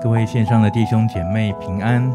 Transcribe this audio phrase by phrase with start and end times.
[0.00, 2.08] 各位线上的弟兄姐妹平安，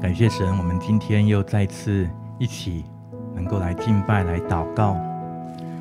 [0.00, 2.86] 感谢神，我们今天又再次一起
[3.34, 4.96] 能够来敬拜、来祷告。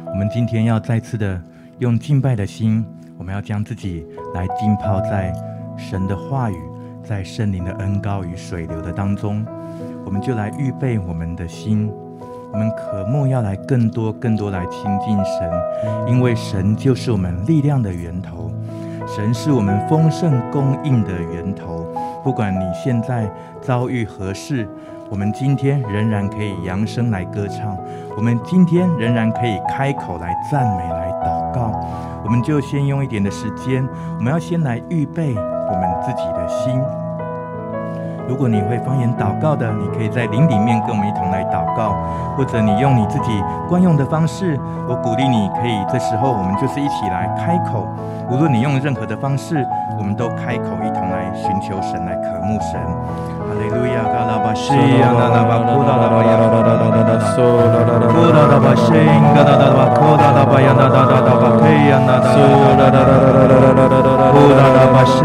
[0.07, 1.41] 我们今天要再次的
[1.79, 2.85] 用敬拜的心，
[3.17, 5.33] 我们要将自己来浸泡在
[5.77, 6.57] 神的话语、
[7.01, 9.45] 在圣灵的恩膏与水流的当中。
[10.03, 11.89] 我们就来预备我们的心，
[12.51, 15.49] 我们渴慕要来更多、更多来亲近神，
[16.09, 18.51] 因为神就是我们力量的源头。
[19.15, 21.87] 神是我们丰盛供应的源头，
[22.21, 24.67] 不管你现在遭遇何事，
[25.09, 27.77] 我们今天仍然可以扬声来歌唱，
[28.17, 31.71] 我们今天仍然可以开口来赞美、来祷告。
[32.25, 37.04] 我们就先用一点的时间，我们要先来预备我们自己的心。
[38.27, 41.95] 如果你会方言祷告的，你可以在灵里面跟我们一同来祷告，
[42.35, 47.87] 或者你用你自己惯用的方式，我鼓励你可以这时候我们就是一起来开口。
[48.27, 49.63] 无论你用任何的方式，
[49.99, 52.81] 我们都开口一同来寻求神，来渴慕神。
[53.45, 58.89] 哈利路亚，嘎拉巴西，呀啦啦巴，库拉拉巴呀，啦啦啦啦啦啦，苏啦啦啦，库拉拉巴西，
[59.37, 65.21] 嘎啦啦啦巴，库拉拉巴呀，啦啦啦啦巴，嘿呀啦啦，苏啦啦啦啦啦啦啦啦啦，库拉拉巴西，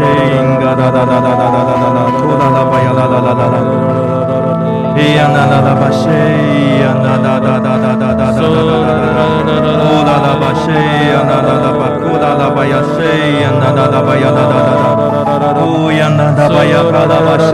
[0.61, 3.57] 嘎啦啦啦啦啦啦啦啦，库拉拉巴呀，啦啦啦啦啦，
[4.95, 6.09] 嘿呀啦啦啦巴西，
[6.81, 12.73] 呀啦啦啦啦啦啦啦啦，苏啦啦啦啦啦，库拉拉巴西，呀啦啦啦巴，库拉拉巴呀。
[12.97, 12.99] 谁
[13.41, 13.45] 呀？
[13.61, 14.25] 那那那巴呀？
[14.33, 16.73] 那那那那，哦呀，那那巴呀？
[16.91, 17.53] 卡拉巴谁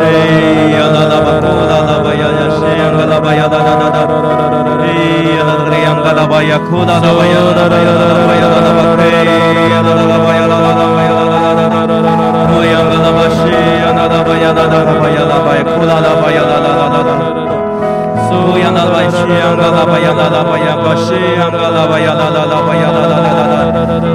[0.72, 0.80] 呀？
[0.94, 2.24] 那那巴库拉拉巴呀？
[2.24, 2.82] 呀谁呀？
[2.96, 3.40] 卡拉巴呀？
[3.52, 4.00] 那那那那，
[4.82, 4.86] 哎
[5.36, 6.58] 呀，那那样卡拉巴呀？
[6.70, 7.36] 库拉拉巴呀？
[7.56, 7.68] 那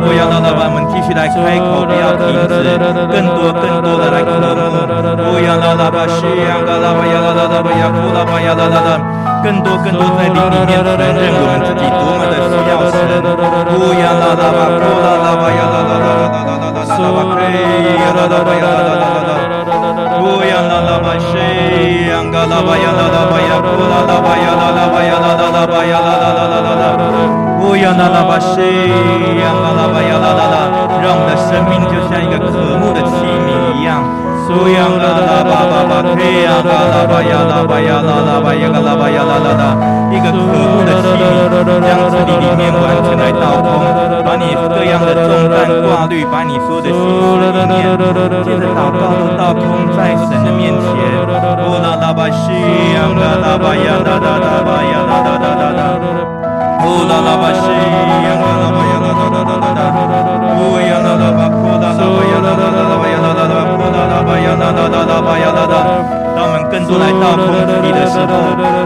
[0.05, 2.53] 我要让我们继续来开口，不要停止，
[3.11, 4.31] 更多更多的来哭。
[5.23, 9.32] 不要啦啦吧，西呀啦啦吧呀啦啦啦吧呀，哭啦吧呀啦啦啦。
[9.43, 12.95] 更多更多在灵里面承认我们自己多么的需要神。
[13.75, 17.43] 乌央拉拉巴库拉拉巴呀拉拉拉拉拉拉拉拉拉巴嘿
[17.99, 21.35] 呀拉拉巴呀拉拉拉拉拉，乌拉拉巴西
[22.09, 26.95] 央嘎拉巴呀拉拉巴呀库拉拉巴呀拉拉巴呀拉拉拉巴呀拉拉拉拉拉拉，
[27.59, 28.63] 乌央拉拉巴西
[29.43, 30.71] 央嘎拉巴呀拉拉拉。
[31.03, 33.27] 让我们的生命就像一个渴慕的器，
[34.53, 39.73] 苏央嘎拉巴巴巴，嘿呀嘎拉巴呀拉巴呀拉拉巴呀嘎拉巴呀拉拉拉，
[40.13, 43.81] 一个渴慕的器皿，将自己里面完全来倒空，
[44.21, 47.97] 把你各样的重担挂虑，把你所有的心思意念，
[48.45, 50.85] 借着祷告都倒空在神的面前。
[51.65, 52.53] 乌啦啦巴西
[52.93, 55.81] 央嘎拉巴呀拉拉拉巴呀拉拉拉拉拉，
[56.85, 59.81] 乌拉拉巴西央嘎拉巴呀拉拉拉拉拉。
[60.61, 62.49] 乌呀啦啦巴，库啦啦巴呀啦
[64.53, 65.77] 呀啦啦啦啦巴呀啦啦。
[66.37, 68.33] 当我们更多来到空地的时候，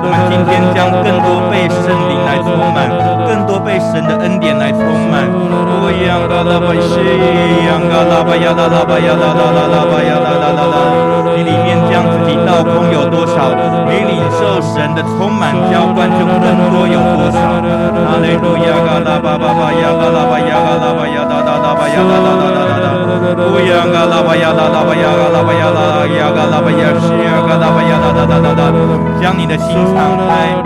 [0.02, 2.90] 我们今天将更多被圣灵来充满，
[3.26, 5.26] 更多被神的恩典来充满。
[5.26, 6.94] 乌呀啦啦巴西
[7.66, 10.76] 呀啦巴呀啦啦巴呀啦啦啦啦巴呀啦啦啦啦。
[11.34, 13.50] 你里面将自己倒空有多少？
[13.86, 17.38] 你领受神的充满浇灌就更多有多少？
[18.06, 21.55] 哈利路亚，嘎啦巴巴巴呀，嘎啦巴呀，嘎啦巴呀，哒哒。
[21.76, 22.88] 啦巴呀啦啦啦啦啦
[23.36, 28.72] 啦，乌呀嘎啦巴呀啦啦巴呀嘎啦巴呀啦呀嘎啦巴呀西呀嘎啦巴呀啦啦啦啦啦，
[29.20, 30.56] 将你的心敞开，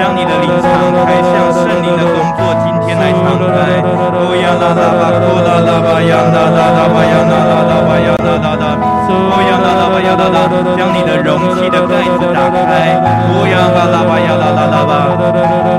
[0.00, 0.72] 将你的灵敞
[1.04, 3.84] 开，向圣灵的工作今天来敞开。
[4.24, 8.73] 乌呀啦啦巴库啦啦巴呀啦啦啦巴呀啦啦啦巴呀啦啦啦，
[9.08, 10.38] 乌呀啦啦巴呀啦啦，
[10.76, 12.96] 将你的容器的盖子打开。
[13.28, 14.92] 乌呀嘎啦巴呀啦啦啦巴，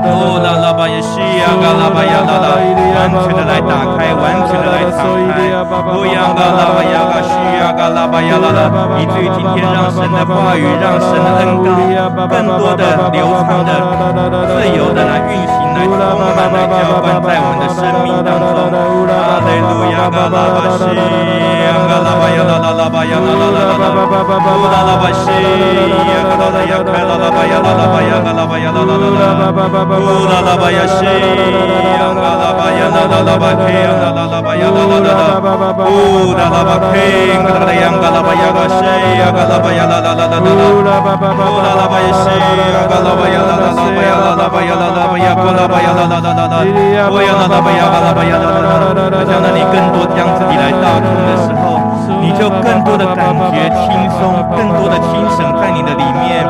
[0.06, 4.66] 乌啦啦巴呀西呀嘎啦巴呀啦啦，完全的来打开，完全的。
[4.76, 8.60] 来敞开，不要嘎拉巴呀嘎西呀嘎拉巴呀啦啦，
[8.98, 11.66] 以至于今天让神的话语，让神的恩膏
[12.28, 13.70] 更多的流畅的、
[14.52, 18.68] 自由的来运行，来充满、来浇灌在我们的生命当中。
[19.06, 20.84] 哈利路亚，嘎拉巴西
[21.86, 29.54] 嘎拉巴呀啦啦啦巴呀啦啦啦啦，乌拉拉巴西呀嘎拉拉呀开啦啦巴呀啦啦巴呀嘎拉巴呀啦啦啦啦，
[29.96, 34.56] 乌拉拉巴呀西呀嘎拉巴呀啦啦啦巴开呀啦啦啦巴。
[34.56, 35.38] 呀啦啦啦啦，
[35.86, 36.96] 乌啦啦巴嘿，
[37.38, 38.82] 嘎啦呀嘎啦巴呀嘎西
[39.20, 46.64] 呀嘎啦巴呀啦啦啦啦啦，乌啦啦巴呀西呀嘎啦巴呀啦啦啦巴呀啦啦巴呀啦啦巴呀嘎啦巴呀啦啦啦啦啦，
[47.12, 51.55] 乌呀啦啦巴呀嘎啦巴呀啦啦啦啦，将来你更多将自己来倒空的时候，
[52.20, 53.86] 你就更多的感觉轻
[54.18, 56.46] 松，更多的轻省在你的里面。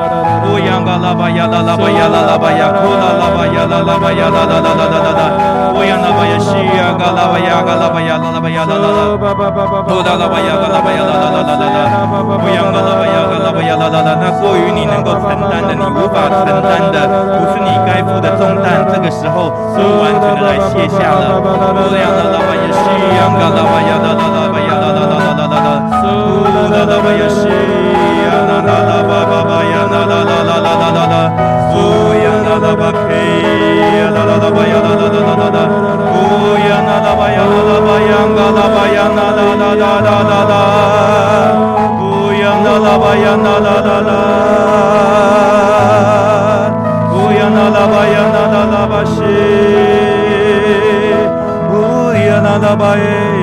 [0.46, 5.20] 乌央嘎拉巴呀啦啦巴呀啦啦巴呀，库啦啦巴呀啦啦巴呀啦啦啦啦啦啦啦，
[5.74, 9.18] 乌央啦巴呀西呀嘎拉巴呀嘎拉巴呀啦啦巴呀啦啦啦，
[9.86, 11.98] 库啦啦巴呀嘎拉巴呀啦啦啦啦啦啦，
[12.38, 16.96] 乌央嘎拉巴呀嘎拉巴呀啦啦啦，那过于你能够承担的，你无法承担的，
[17.36, 21.42] 不是你该负的重担，这个时候都完全的来卸下了。
[21.42, 22.86] 乌央啦啦巴呀西
[23.18, 24.45] 呀嘎拉巴呀啦啦啦巴呀啦啦啦，
[52.78, 53.35] Bye.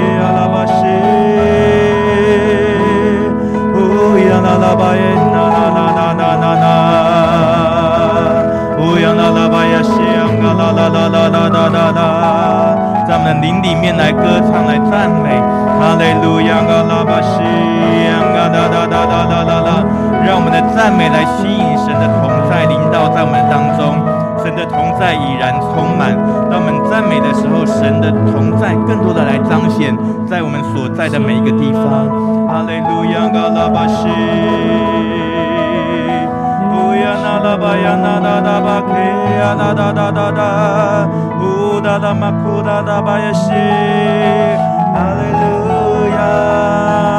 [20.83, 23.95] 赞美来吸引神的同在临到在我们当中。
[24.43, 26.11] 神的同在已然充满，
[26.51, 29.95] 当我们赞美的时候，神的同在更多的来彰显
[30.27, 32.11] 在我们所在的每一个地方。
[32.51, 34.09] 哈利路亚，嘎拉巴西，
[36.67, 41.07] 乌呀那拉巴呀那拉拉巴克呀那哒哒哒哒，
[41.39, 43.51] 乌哒哒玛库哒哒巴呀西，
[44.91, 47.12] 哈利路亚。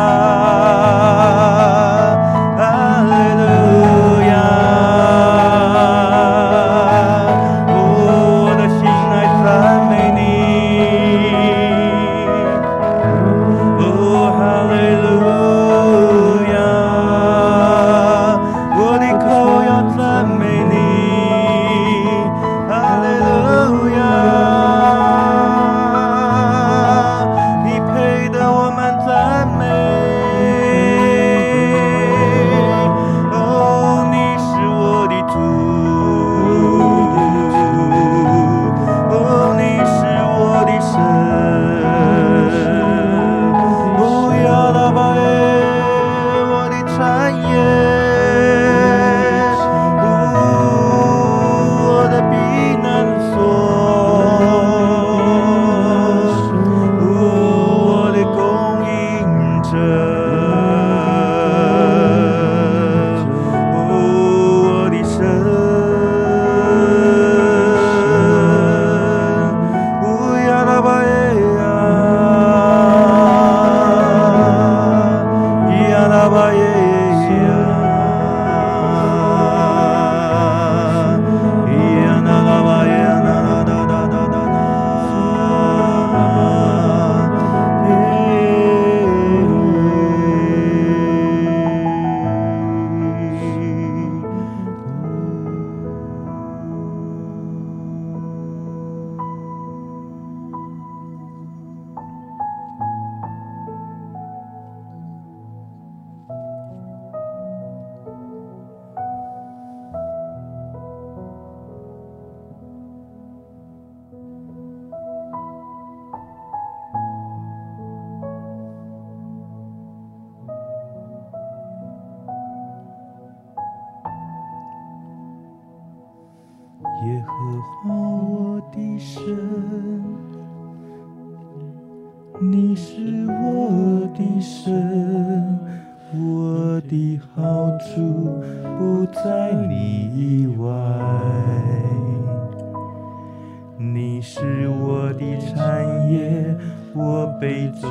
[146.97, 147.91] 我杯中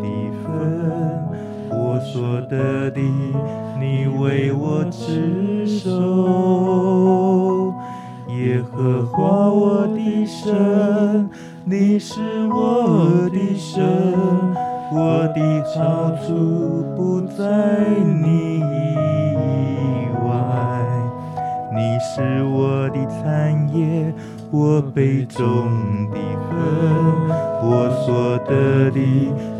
[0.00, 0.06] 的
[0.44, 0.48] 分，
[1.68, 3.00] 我所得的，
[3.80, 7.74] 你为我执守。
[8.28, 11.28] 耶和华我的神，
[11.64, 13.82] 你是我的神，
[14.92, 15.40] 我的
[15.74, 17.88] 好处不在
[18.22, 18.62] 你以
[20.24, 20.30] 外。
[21.74, 24.14] 你是我的产业，
[24.52, 25.66] 我杯中
[26.12, 26.16] 的
[26.48, 27.49] 分。
[27.62, 28.98] 我所得的，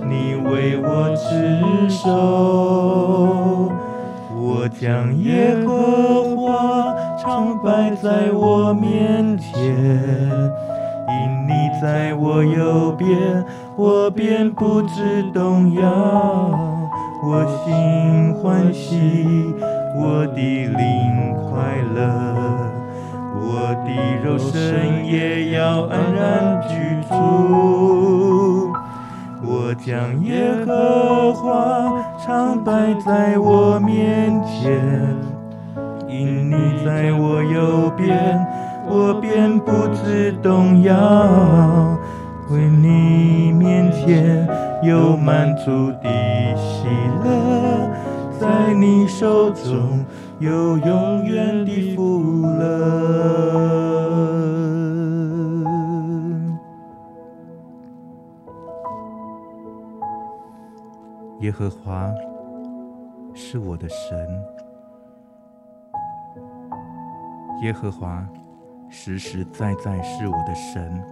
[0.09, 2.09] 你为我执手；
[4.35, 9.54] 我将耶和华常摆在我面前，
[11.07, 11.52] 因你
[11.83, 13.45] 在我右边，
[13.76, 16.50] 我便不知动摇。
[17.23, 19.54] 我心欢喜，
[19.95, 22.70] 我的灵快乐。
[23.52, 23.90] 我的
[24.23, 26.71] 肉身也要安然居
[27.09, 27.12] 住。
[29.42, 34.80] 我将耶和华常摆在我面前，
[36.09, 36.54] 因你
[36.85, 38.47] 在我右边，
[38.88, 40.95] 我便不致动摇。
[42.50, 44.49] 为你面前
[44.85, 46.09] 有满足的
[46.57, 46.87] 喜
[47.25, 47.90] 乐，
[48.40, 50.04] 在你手中
[50.40, 52.10] 有永远的福
[52.61, 53.00] 乐。
[61.40, 62.12] 耶和华
[63.35, 64.45] 是我的神，
[67.62, 68.29] 耶和华
[68.88, 71.02] 实实在在是我的神。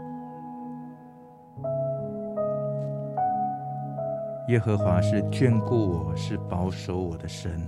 [4.48, 7.60] 耶和华是眷顾我，是保守我的神。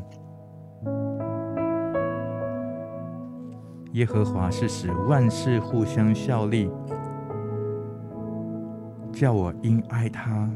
[3.93, 6.71] 耶和华是使万事互相效力，
[9.13, 10.49] 叫我因爱他，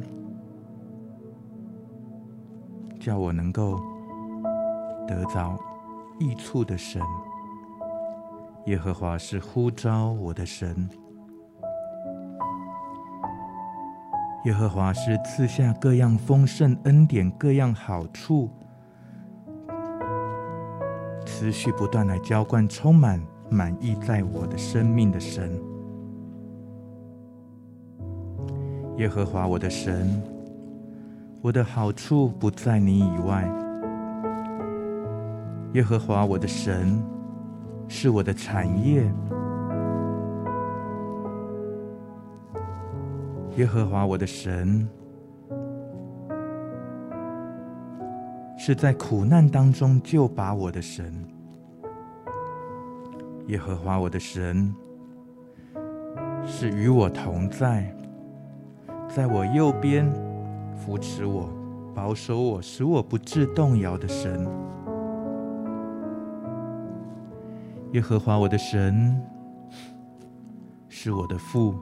[3.01, 3.81] 叫我能够
[5.09, 5.59] 得着
[6.21, 7.03] 益处的神。
[8.67, 10.89] 耶和华是呼召我的神。
[14.45, 18.49] 耶和华是赐下各样丰盛恩典、各样好处，
[21.37, 25.51] 持续不断来浇灌、充满满意在我的生命的神。
[28.99, 30.23] 耶和华我的神，
[31.43, 33.53] 我的好处不在你以外。
[35.73, 37.03] 耶和华我的神，
[37.89, 39.03] 是我的产业。
[43.57, 44.89] 耶和华我的神，
[48.67, 51.13] 是在苦难当中救拔我的神。
[53.49, 54.75] 耶和华我的神，
[56.47, 57.95] 是与我同在，
[59.07, 60.11] 在我右边
[60.75, 61.51] 扶持我、
[61.95, 64.49] 保守我、使我不致动摇的神。
[67.93, 69.23] 耶和华我的神，
[70.89, 71.75] 是我的父。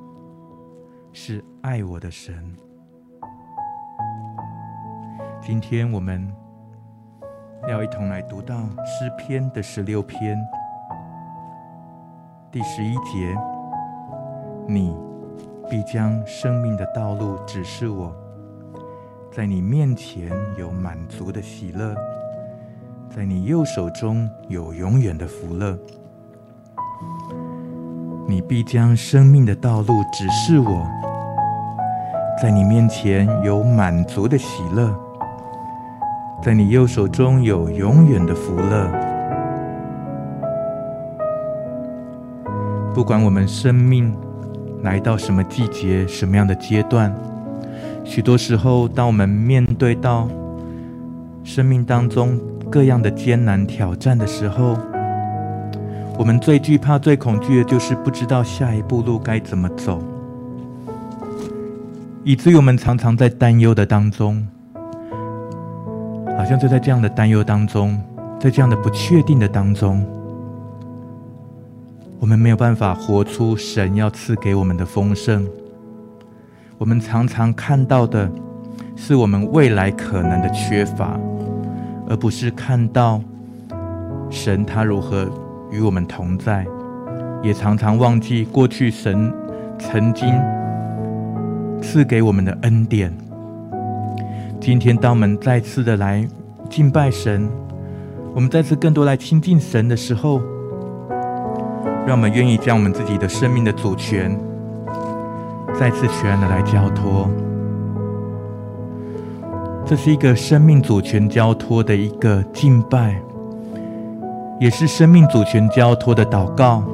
[1.13, 2.35] 是爱我的神。
[5.41, 6.27] 今天我们
[7.69, 10.37] 要一同来读到诗篇的十六篇
[12.51, 13.37] 第十一节：
[14.67, 14.97] 你
[15.71, 18.13] 必将生命的道路指示我，
[19.31, 21.95] 在你面前有满足的喜乐，
[23.09, 25.79] 在你右手中有永远的福乐。
[28.27, 30.85] 你必将生命的道路指示我，
[32.43, 34.93] 在你面前有满足的喜乐，
[36.45, 38.91] 在你右手中有永远的福乐。
[42.93, 44.13] 不管我们生命
[44.83, 47.15] 来到什么季节、什么样的阶段，
[48.03, 50.29] 许多时候，当我们面对到
[51.45, 52.37] 生命当中
[52.69, 54.77] 各样的艰难挑战的时候，
[56.19, 60.03] 我们最惧怕、最恐惧的，就是不知道下一步路该怎么走，
[62.25, 64.45] 以至于我们常常在担忧的当中，
[66.37, 68.01] 好像就在这样的担忧当中，
[68.41, 70.05] 在这样的不确定的当中，
[72.19, 75.47] 我们没有办法活出神要赐给我们的丰盛。
[76.79, 78.31] 我们常常看到的
[78.97, 81.19] 是我们未来可能的缺乏，
[82.09, 83.21] 而不是看到
[84.31, 85.31] 神他如何。
[85.73, 86.67] 与我们同在，
[87.43, 89.33] 也常常忘记过去神
[89.79, 90.29] 曾经
[91.81, 93.11] 赐给我们的恩典。
[94.65, 96.25] 今天，当我们再次的来
[96.71, 97.51] 敬拜神，
[98.33, 100.41] 我们再次更多来亲近神的时候，
[102.07, 104.39] 让我们愿意将我们自己的生命的主权
[105.75, 107.29] 再次全然的来交托。
[109.85, 113.21] 这是一个生命主权交托的一个敬拜。
[114.61, 116.85] 也是生命主权交托的祷告，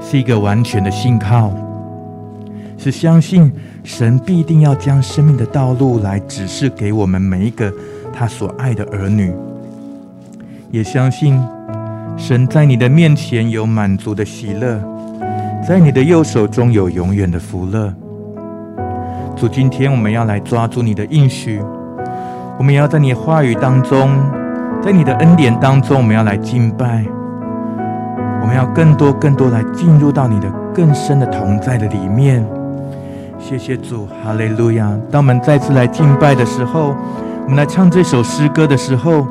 [0.00, 1.52] 是一个完全的信靠，
[2.76, 7.72] 是相信神必定要将生命的道路来指示给我们每一个
[8.12, 9.32] 他所爱的儿女，
[10.70, 11.40] 也相信
[12.16, 14.82] 神在你的面前有满足的喜乐，
[15.66, 17.92] 在你的右手中有永远的福乐。
[19.36, 21.60] 主，今天我们要来抓住你的应许，
[22.58, 24.10] 我们也要在你话语当中。
[24.82, 27.04] 在你的恩典当中，我们要来敬拜，
[28.40, 32.42] 我们要更多、更多来进入到你的更深的同在的里面。
[33.40, 34.96] 谢谢主，哈利路亚！
[35.10, 36.94] 当我们再次来敬拜的时候，
[37.44, 39.26] 我们来唱这首诗歌的时候，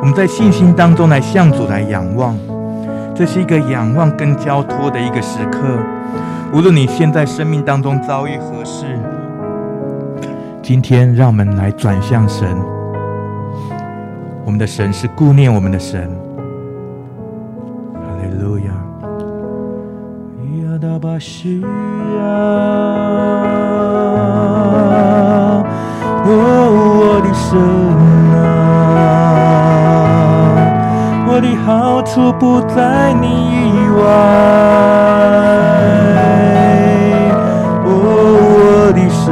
[0.00, 2.36] 我们在信心当中来向主来仰望，
[3.14, 5.60] 这是一个仰望跟交托的一个时刻。
[6.52, 8.84] 无论你现在生命当中遭遇何事，
[10.60, 12.46] 今天让我们来转向神。
[14.44, 16.27] 我们的神是顾念我们的神。
[26.24, 27.58] 哦，我的神
[28.36, 28.38] 啊，
[31.26, 34.00] 我的好处不在你以外。
[37.84, 37.88] 哦，
[38.54, 38.58] 我
[38.92, 39.24] 的神，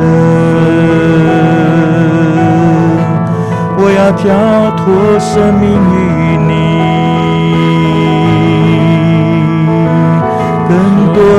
[3.79, 4.25] 我要跳
[4.77, 4.85] 脱
[5.21, 5.65] 生命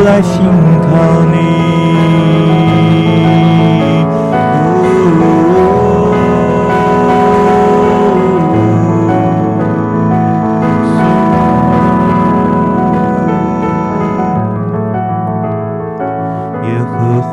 [0.07, 1.35] 来信靠你。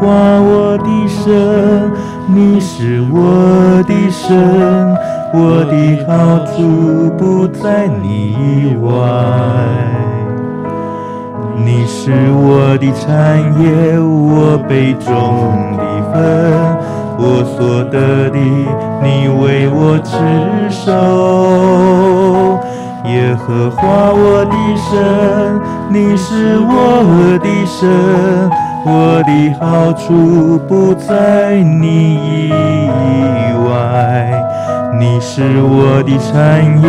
[0.01, 0.09] 花，
[0.41, 1.93] 我的神，
[2.27, 4.97] 你是我的神，
[5.33, 9.84] 我的好处不在你以外。
[12.05, 15.09] 是我的产业，我杯中
[15.79, 15.83] 的
[16.13, 16.15] 分，
[17.17, 18.37] 我所得的，
[19.03, 20.13] 你为我持
[20.69, 20.85] 守。
[23.07, 24.93] 耶和华我的神，
[25.89, 26.69] 你是我
[27.43, 27.89] 的神。
[28.85, 32.53] 我的好处不在你以
[33.67, 34.31] 外，
[35.01, 36.87] 你是我的产业，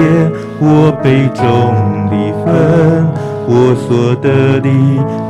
[0.59, 1.39] 我杯中
[2.11, 2.84] 的分，
[3.47, 4.67] 我所得的，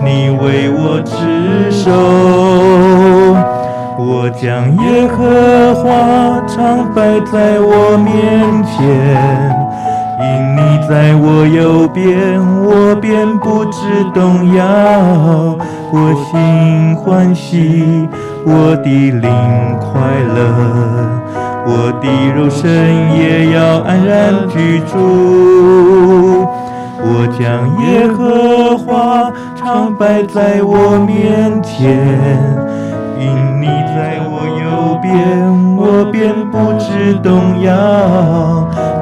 [0.04, 1.92] 你为我持守。
[3.98, 5.84] 我将耶和华
[6.48, 8.76] 常摆在我面前。
[10.18, 10.24] 因
[10.56, 13.80] 你在我右边，我便不致
[14.14, 14.64] 动摇。
[15.92, 18.08] 我心欢喜，
[18.46, 19.30] 我的灵
[19.80, 19.92] 快
[20.34, 20.40] 乐，
[21.68, 22.64] 我的肉身
[23.18, 26.48] 也要安然居住。
[26.98, 27.44] 我将
[27.84, 31.92] 耶和华常摆在我面前，
[33.20, 33.26] 因
[33.62, 35.14] 你在我右边，
[35.78, 37.70] 我便不知动摇。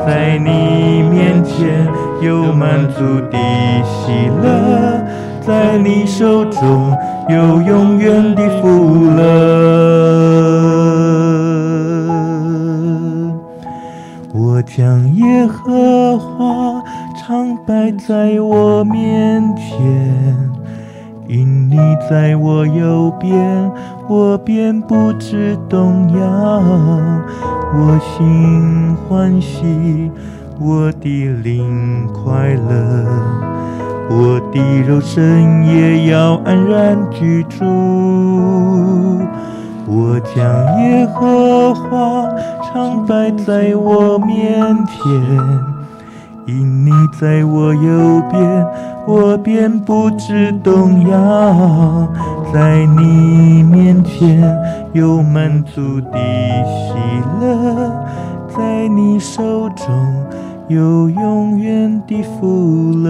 [0.05, 1.87] 在你面前
[2.21, 2.99] 有满足
[3.31, 3.37] 的
[3.83, 5.01] 喜乐，
[5.41, 6.93] 在你手中
[7.29, 9.23] 有永远的福乐。
[14.33, 16.82] 我将耶和华
[17.33, 19.75] 常摆在我面前，
[21.27, 23.71] 因你在我右边，
[24.07, 26.21] 我便不知动摇。
[27.75, 30.11] 我心欢喜，
[30.59, 33.03] 我的灵快乐，
[34.11, 37.65] 我的肉身也要安然居住。
[39.87, 40.45] 我将
[40.83, 42.27] 耶和华
[42.71, 44.53] 常摆在我面
[44.85, 45.82] 前。
[46.45, 48.67] 因你在我右边，
[49.07, 52.07] 我便不知动摇。
[52.53, 54.43] 在你面前
[54.91, 56.93] 有满足的喜
[57.39, 57.91] 乐，
[58.55, 59.87] 在你手中
[60.67, 63.09] 有永远的福乐。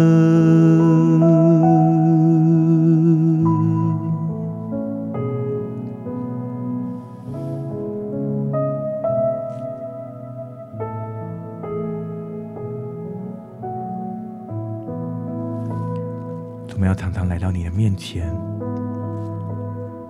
[17.75, 18.31] 面前，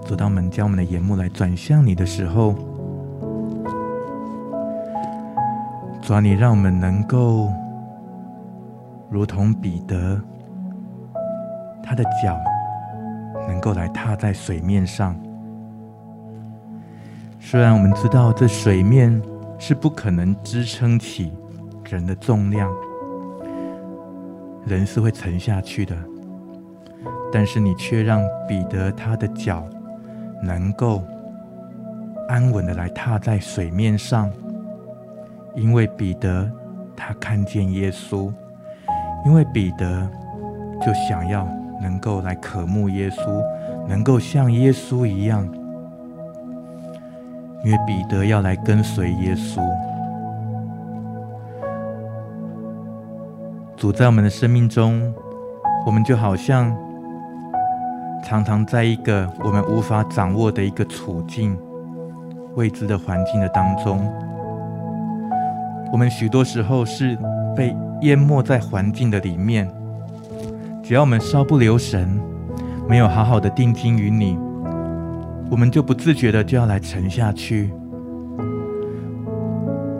[0.05, 2.53] 走到门，将我们的眼目来转向你的时候，
[6.01, 7.49] 主啊，你让我们能够
[9.09, 10.21] 如同彼得，
[11.81, 12.37] 他的脚
[13.47, 15.15] 能够来踏在水面上。
[17.39, 19.21] 虽然我们知道这水面
[19.57, 21.31] 是不可能支撑起
[21.85, 22.69] 人的重量，
[24.65, 25.95] 人是会沉下去的。
[27.35, 29.65] 但是你却让彼得他的脚
[30.39, 31.01] 能够
[32.27, 34.29] 安稳的来踏在水面上，
[35.55, 36.47] 因为彼得
[36.95, 38.31] 他看见耶稣，
[39.25, 40.07] 因为彼得
[40.79, 41.47] 就想要
[41.81, 43.43] 能够来渴慕耶稣，
[43.87, 45.43] 能够像耶稣一样，
[47.65, 49.59] 因为彼得要来跟随耶稣。
[53.75, 55.11] 主在我们的生命中，
[55.87, 56.71] 我们就好像。
[58.23, 61.57] 常常在一个我们无法掌握的一个处境、
[62.55, 64.09] 未知的环境的当中，
[65.91, 67.17] 我们许多时候是
[67.55, 69.69] 被淹没在环境的里面。
[70.81, 72.19] 只要我们稍不留神，
[72.87, 74.37] 没有好好的定睛于你，
[75.51, 77.73] 我们就不自觉的就要来沉下去。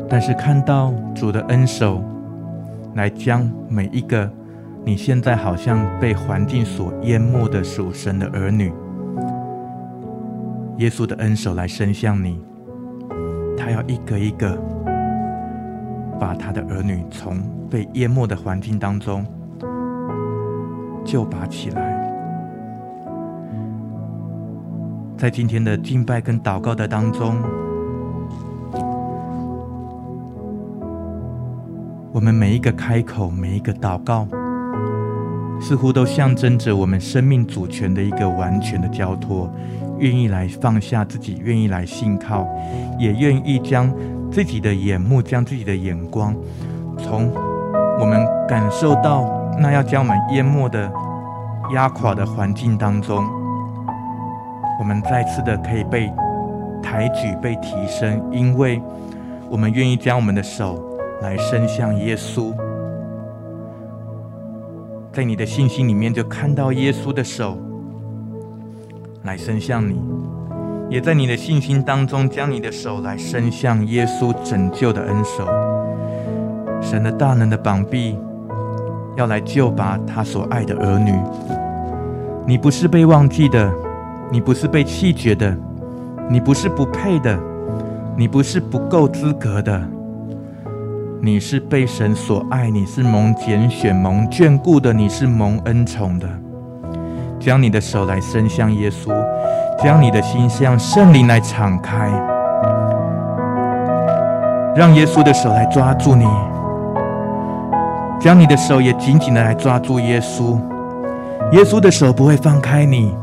[0.09, 2.03] 但是看到主的恩手，
[2.95, 4.29] 来将每一个
[4.86, 8.74] 你现在好像被环境所淹没的属神的儿女，
[10.78, 12.43] 耶稣的恩手来伸向你，
[13.58, 14.58] 他要一个一个
[16.19, 19.26] 把他的儿女从被淹没的环境当中。
[21.06, 22.10] 救拔起来，
[25.17, 27.36] 在今天的敬拜跟祷告的当中，
[32.13, 34.26] 我们每一个开口，每一个祷告，
[35.65, 39.49] 似乎都象征着我们生命主权的一个完全的交托，
[39.97, 42.45] 愿意来放下自己，愿意来信靠，
[42.99, 43.89] 也愿意将
[44.30, 46.36] 自己的眼目，将自己的眼光，
[46.97, 47.32] 从
[47.97, 49.26] 我们感受到。
[49.58, 50.91] 那要将我们淹没的、
[51.73, 53.23] 压垮的环境当中，
[54.80, 56.12] 我们再次的可以被
[56.82, 58.82] 抬举、被提升，因为
[59.49, 60.84] 我们愿意将我们的手
[61.21, 62.54] 来伸向耶稣。
[65.13, 67.56] 在你的信心里面，就看到耶稣的手
[69.21, 69.93] 来伸向你；
[70.89, 75.47] 也在你的信心当中，将你的手来伸向耶稣拯救的恩手，
[76.82, 78.17] 神的大能的膀臂。
[79.15, 81.13] 要来救拔他所爱的儿女。
[82.47, 83.71] 你不是被忘记的，
[84.32, 85.56] 你不是被弃绝的，
[86.28, 87.39] 你不是不配的，
[88.17, 89.88] 你不是不够资格的，
[91.25, 96.27] 你是被神所爱，你是蒙拣选、蒙眷顾的，你是蒙恩宠的。
[97.39, 99.09] 将你的手来伸向耶稣，
[99.81, 102.09] 将你的心向圣灵来敞开，
[104.75, 106.27] 让耶稣的手来抓住你。
[108.19, 110.59] 将你的手也紧紧的来抓住耶稣，
[111.53, 113.15] 耶稣的手不会放开你，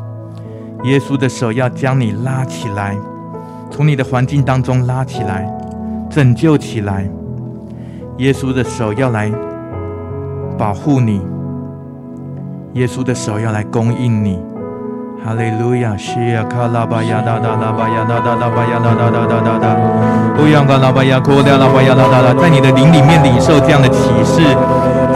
[0.84, 2.96] 耶稣的手要将你拉起来，
[3.70, 5.46] 从你的环境当中拉起来，
[6.08, 7.06] 拯救起来。
[8.20, 9.32] 耶稣的手要来
[10.58, 11.22] 保护你，
[12.74, 14.38] 耶稣的手要来供应你。
[15.24, 19.76] 哈利路亚，西呀卡拉巴呀哒哒拉巴呀哒哒拉巴呀哒哒哒哒哒哒，
[20.36, 24.42] 乌央嘎拉巴呀库列拉巴呀哒哒哒，在你的灵里面领受这样的启示。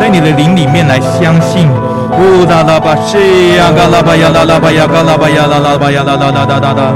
[0.01, 6.93] 在你的灵里面来相信，乌达拉巴西呀，嘎拉巴呀拉拉巴呀，嘎拉巴呀拉拉巴呀拉拉拉拉拉拉，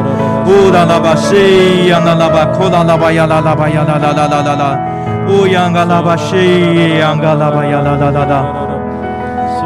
[0.49, 4.79] 乌达拉巴西呀，拉拉巴库拉拉巴呀拉拉巴呀拉拉拉拉拉拉，
[5.29, 8.45] 乌央嘎拉巴西呀，嘎拉巴呀拉拉拉拉，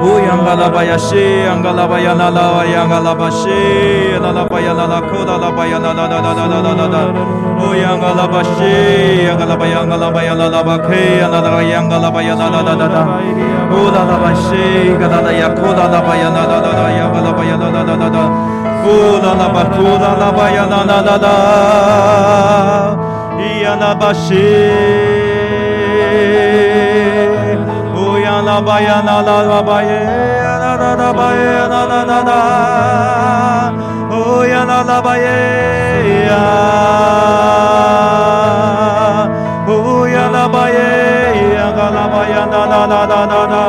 [0.02, 3.48] 乌央嘎拉巴呀西呀，嘎拉巴呀拉拉呀，嘎拉巴西，
[4.20, 6.98] 拉拉巴呀拉拉库拉拉巴呀拉拉拉拉拉拉拉拉。
[7.62, 10.78] 乌央嘎拉巴西，央嘎拉巴央嘎拉巴呀啦啦巴
[28.62, 30.00] rabaya na na rabaye
[30.38, 32.38] na na na rabaye na na na na.
[34.14, 35.42] Oh ya na rabaye
[36.30, 36.44] ya.
[39.66, 40.90] Oh ya rabaye
[41.58, 43.64] ya ga rabaya na na na na na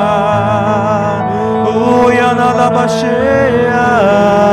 [1.65, 3.17] oh ya na rabashe
[3.65, 4.52] ya.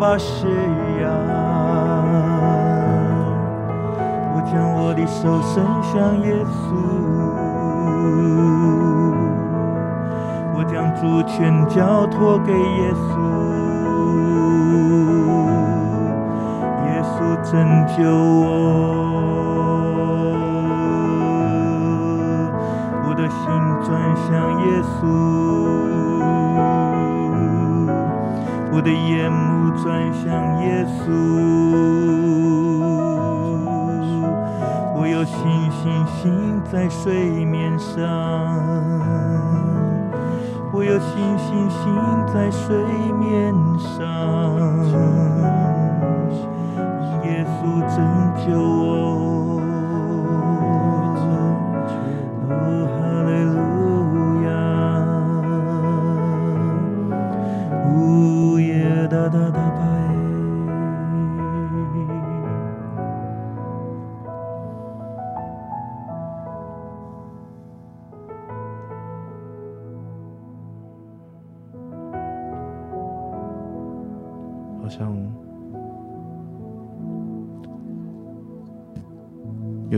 [0.00, 0.46] 巴西
[1.02, 1.10] 亚，
[4.32, 6.56] 我将我的手伸向耶稣，
[10.54, 13.18] 我将主权交托给耶稣，
[16.86, 17.50] 耶稣拯
[17.96, 18.46] 救我，
[23.04, 23.36] 我的心
[23.82, 24.30] 转向
[24.64, 24.64] 耶
[25.02, 25.97] 稣。
[28.70, 31.10] 我的眼目转向耶稣，
[34.94, 35.36] 我有信
[35.70, 37.98] 心行在水面上，
[40.72, 42.76] 我有信心行在水
[43.18, 43.96] 面上，
[47.24, 47.96] 耶稣拯
[48.46, 49.37] 救我。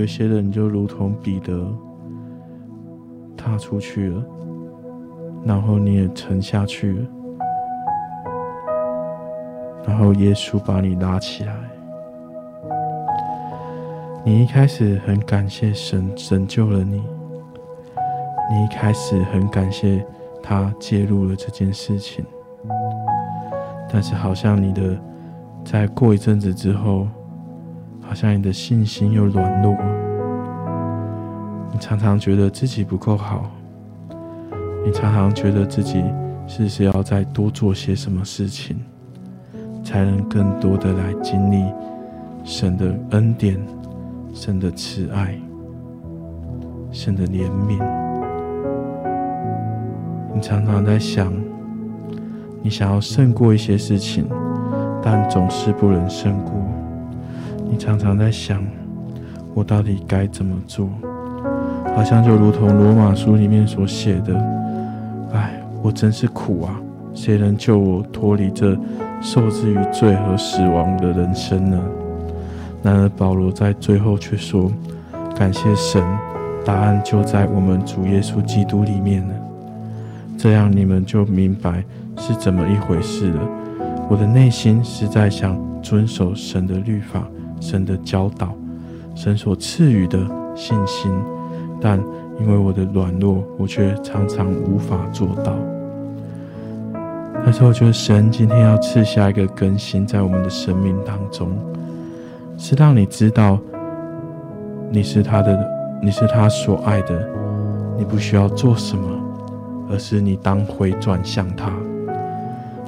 [0.01, 1.71] 有些人就如同彼得
[3.37, 4.25] 踏出去了，
[5.45, 7.07] 然后你也沉下去了，
[9.87, 11.55] 然后耶稣把你拉起来。
[14.25, 17.03] 你一开始很感谢神拯救了你，
[18.51, 20.03] 你一开始很感谢
[20.43, 22.25] 他介入了这件事情。
[23.93, 24.99] 但是，好像你的，
[25.63, 27.07] 在过一阵子之后，
[28.11, 29.73] 好像你的信心又软弱。
[31.73, 33.49] 你常常觉得自己不够好，
[34.85, 36.03] 你常常觉得自己
[36.45, 38.77] 是不是要再多做些什么事情，
[39.85, 41.65] 才能更多的来经历
[42.43, 43.57] 神的恩典、
[44.35, 45.39] 神的慈爱、
[46.91, 47.79] 神的怜悯。
[50.35, 51.33] 你常常在想。
[52.61, 54.29] 你想要胜过一些事情，
[55.01, 56.53] 但总是不能胜过。
[57.81, 58.63] 常常在想，
[59.55, 60.87] 我到底该怎么做？
[61.97, 64.35] 好像就如同罗马书里面所写的
[65.33, 66.79] ：“哎，我真是苦啊！
[67.15, 68.79] 谁能救我脱离这
[69.23, 71.81] 受制于罪和死亡的人生呢？”
[72.85, 74.71] 然而保罗在最后却说
[75.35, 76.05] ：“感谢神，
[76.67, 79.35] 答案就在我们主耶稣基督里面了。”
[80.37, 81.83] 这样你们就明白。
[82.19, 83.41] 是怎么一回事了？
[84.11, 87.25] 我的内心是在想遵守神的律法、
[87.61, 88.53] 神的教导、
[89.15, 90.19] 神所赐予的
[90.57, 91.13] 信心，
[91.81, 92.03] 但
[92.41, 95.55] 因为我的软弱，我却常常无法做到。
[97.45, 101.51] 但是我觉得神今天要赐下一个更新在我们的生命当中，
[102.59, 103.59] 是让你知道
[104.91, 105.59] 你是他的，
[106.03, 107.29] 你是他所爱的，
[107.97, 109.09] 你不需要做什么，
[109.91, 111.71] 而是你当回转向他。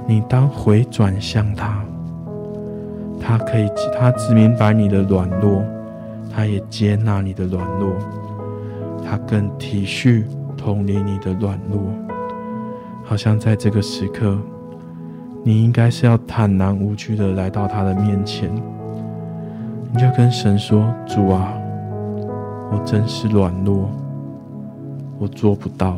[0.06, 1.82] 你当回转向他，
[3.22, 5.62] 他可以，他只明白你的软弱，
[6.34, 7.92] 他也接纳你的软弱，
[9.08, 10.24] 他更体恤、
[10.56, 11.80] 同理你的软弱。
[13.04, 14.36] 好像在这个时刻，
[15.44, 18.52] 你应该是要坦然无惧的来到他的面前，
[19.92, 21.54] 你就跟神说：“主啊，
[22.72, 23.88] 我真是软弱，
[25.18, 25.96] 我做不到，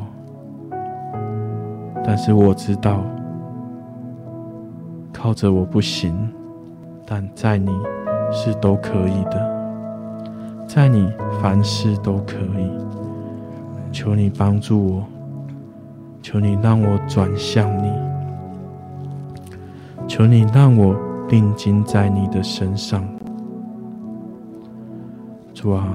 [2.05, 3.03] 但是我知道。”
[5.13, 6.31] 靠着我不行，
[7.07, 7.71] 但在你
[8.33, 12.71] 是都可以的，在你凡事都可以。
[13.93, 15.05] 求你帮助我，
[16.23, 17.93] 求你让我转向你，
[20.09, 20.97] 求你让我
[21.29, 23.07] 定睛在你的身上。
[25.53, 25.87] 主啊，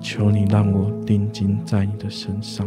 [0.00, 2.66] 求你让我定睛在你的身上。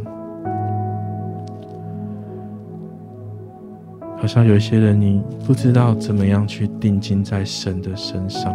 [4.22, 8.54] 好像有一些人，你不知道怎么样去定睛在神的身上。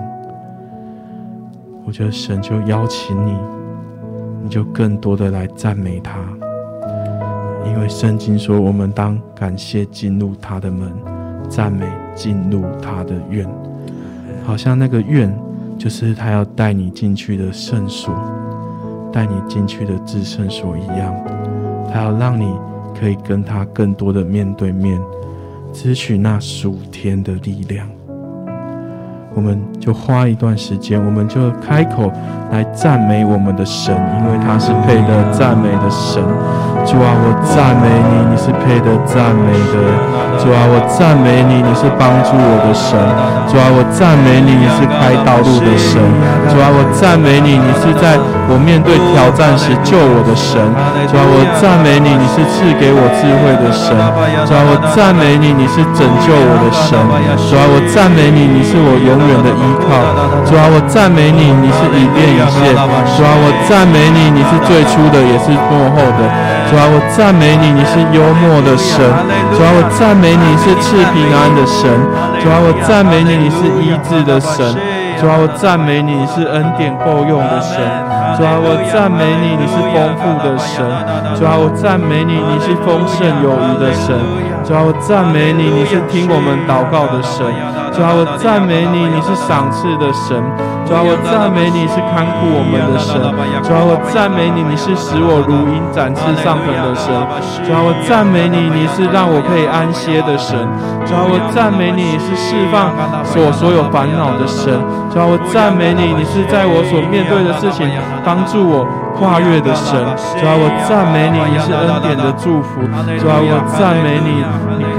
[1.85, 3.37] 我觉得神就邀请你，
[4.45, 6.21] 你就更多的来赞美他，
[7.67, 10.89] 因为圣经说，我们当感谢进入他的门，
[11.49, 13.45] 赞美进入他的院，
[14.45, 15.37] 好像那个院
[15.77, 18.15] 就是他要带你进去的圣所，
[19.13, 21.13] 带你进去的至圣所一样，
[21.93, 22.55] 他要让你
[22.97, 25.01] 可以跟他更多的面对面，
[25.77, 27.96] 支取那属天的力量。
[29.37, 32.11] 我们就花一段时间，我们就开口
[32.51, 36.25] 来赞美我们的神，因为他是配得赞美的神。
[36.89, 39.77] 主啊，我赞美你，你是配得赞美的。
[40.41, 42.97] 主啊，我赞美你，你是帮助我的神。
[43.45, 46.01] 主啊，我赞美你，你是开道路的神。
[46.49, 48.17] 主啊，我赞美你，你是在
[48.49, 50.57] 我面对挑战时救我的神。
[51.11, 53.91] 主啊，我赞美你，你是赐给我智慧的神。
[54.47, 56.95] 主啊，我赞美你，你是拯救我的神。
[57.51, 59.91] 主啊，我赞美你，你是我永远的依靠，
[60.47, 66.23] 主啊，我赞美你，你是一变一切；主啊，我赞美你，你是最初的，也是末后的；
[66.71, 69.03] 主啊，我赞美你，你是幽默的神；
[69.55, 71.91] 主啊，我赞美你是赐平安的神；
[72.41, 74.75] 主啊，我赞美你，你是医治的神；
[75.21, 77.83] 主啊，我赞美你，你是恩典够用的神；
[78.35, 80.83] 主啊，我赞美你，你是丰富的神；
[81.39, 84.17] 主啊，我赞美你，你是丰盛有余的神；
[84.65, 87.47] 主啊，我赞美你，你是听我们祷告的神。
[87.95, 90.43] 主啊，我赞美你，你是赏赐的神；
[90.87, 93.19] 主啊，我赞美你是看顾我们的神；
[93.67, 97.11] 主啊，我赞美你，你是使我如鹰展翅上腾的神；
[97.67, 100.55] 主啊，我赞美你，你是让我可以安歇的神；
[101.05, 102.95] 主啊，我赞美你，你是释放
[103.35, 104.79] 我所有烦恼的神；
[105.11, 107.91] 主啊，我赞美你，你是在我所面对的事情
[108.25, 108.87] 帮助我。
[109.17, 109.97] 跨越的神，
[110.37, 112.85] 主啊，我赞美你，你是恩典的祝福。
[113.17, 114.45] 主啊，我赞美，你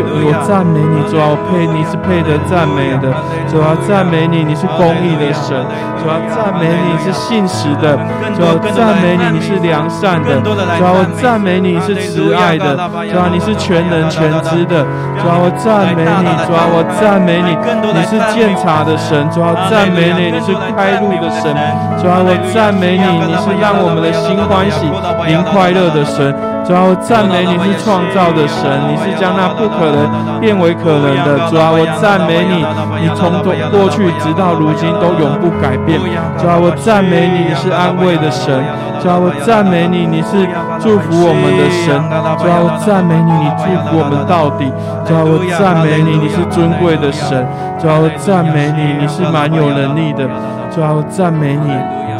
[0.03, 3.09] 我赞美你，主啊，我配你是配得赞美的。
[3.47, 5.55] 主啊，赞美你，你是公义的神。
[5.97, 7.97] 主啊，赞美你是信实的。
[8.35, 10.37] 主啊，赞美你，你是良善的。
[10.43, 10.51] 主
[10.83, 12.75] 啊，我赞美你是慈爱的。
[13.09, 14.83] 主啊，你是全能全知的。
[15.17, 16.27] 主啊，我赞美你。
[16.45, 17.55] 主啊，我赞美你，
[17.95, 19.15] 你是鉴察的神。
[19.31, 21.49] 主啊，赞美你，你是开路的神。
[21.97, 24.17] 主啊，我赞美你，你是让我们的。
[24.17, 24.83] 心欢喜、
[25.27, 26.33] 灵快乐的神，
[26.67, 31.47] 主啊，我赞美你是创造的神，你是将那不可能变为可能的。
[31.47, 32.59] 主啊，我赞美你，
[32.99, 33.31] 你从
[33.71, 35.95] 过去直到如今都永不改变。
[36.35, 38.51] 主啊，我赞美你，你是安慰的神。
[38.99, 40.43] 主啊，我赞美你，你是
[40.83, 41.95] 祝福我们的神。
[42.35, 44.67] 主啊，我赞美你，你祝福我们到底。
[45.07, 47.47] 主啊，我赞美你，你是尊贵的神。
[47.79, 50.27] 主啊，我赞美你，你是蛮有能力的。
[50.77, 51.67] 主啊，我赞美你。